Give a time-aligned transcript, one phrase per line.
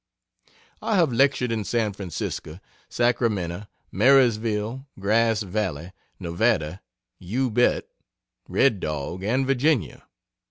[0.81, 2.59] I have lectured in San Francisco,
[2.89, 6.81] Sacramento, Marysville, Grass Valley, Nevada,
[7.19, 7.85] You Bet,
[8.49, 10.07] Red Dog and Virginia.